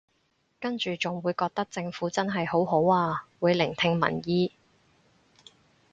[0.59, 4.51] 跟住仲會覺得政府真係好好啊會聆聽民意